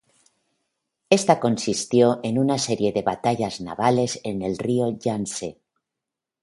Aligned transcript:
Esta 1.11 1.39
consistió 1.39 2.21
en 2.23 2.39
una 2.39 2.57
serie 2.57 2.91
de 2.91 3.03
batallas 3.03 3.61
navales 3.61 4.19
en 4.23 4.41
el 4.41 4.57
río 4.57 4.97
Yangtze. 4.97 5.61